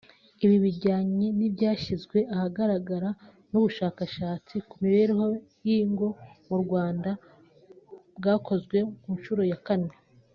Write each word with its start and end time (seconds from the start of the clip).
Ibi 0.43 0.57
bijyanye 0.65 1.25
n’ibyashyizwe 1.37 2.17
ahagaragara 2.35 3.09
n’ubushakashatsi 3.51 4.55
ku 4.69 4.73
mibereho 4.83 5.25
y’ingo 5.65 6.07
mu 6.47 6.55
Rwanda 6.63 7.09
bwakozwe 8.17 8.77
ku 9.01 9.09
nshuro 9.17 9.43
ya 9.51 9.59
kane 9.65 9.91